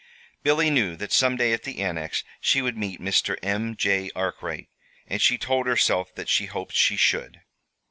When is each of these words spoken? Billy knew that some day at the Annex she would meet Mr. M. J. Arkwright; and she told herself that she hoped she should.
Billy 0.41 0.71
knew 0.71 0.95
that 0.95 1.11
some 1.11 1.35
day 1.35 1.53
at 1.53 1.61
the 1.61 1.77
Annex 1.77 2.23
she 2.39 2.59
would 2.59 2.75
meet 2.75 2.99
Mr. 2.99 3.37
M. 3.43 3.75
J. 3.75 4.09
Arkwright; 4.15 4.67
and 5.05 5.21
she 5.21 5.37
told 5.37 5.67
herself 5.67 6.15
that 6.15 6.27
she 6.27 6.47
hoped 6.47 6.73
she 6.73 6.97
should. 6.97 7.41